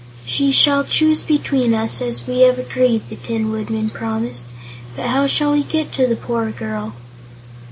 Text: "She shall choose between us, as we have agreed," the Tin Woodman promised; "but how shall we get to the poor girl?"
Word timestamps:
"She 0.25 0.51
shall 0.51 0.83
choose 0.83 1.21
between 1.21 1.75
us, 1.75 2.01
as 2.01 2.25
we 2.25 2.39
have 2.39 2.57
agreed," 2.57 3.03
the 3.07 3.15
Tin 3.17 3.51
Woodman 3.51 3.91
promised; 3.91 4.47
"but 4.95 5.05
how 5.05 5.27
shall 5.27 5.51
we 5.51 5.61
get 5.61 5.91
to 5.91 6.07
the 6.07 6.15
poor 6.15 6.49
girl?" 6.49 6.93